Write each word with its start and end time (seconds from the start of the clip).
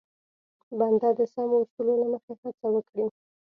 بنده 0.77 1.09
د 1.19 1.21
سمو 1.33 1.57
اصولو 1.63 1.93
له 2.01 2.05
مخې 2.13 2.33
هڅه 2.41 2.67
وکړي. 2.75 3.05